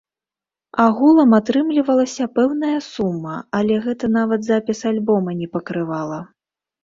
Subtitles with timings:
[0.83, 6.19] Агулам атрымлівалася пэўная сума, але гэта нават запіс альбома не пакрывала.